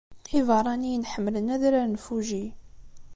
[0.39, 2.45] Ibeṛṛaniyen ḥemmlen Adrar n Fuji.